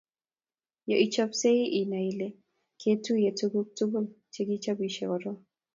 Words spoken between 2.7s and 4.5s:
ketuiye tuguk tugul che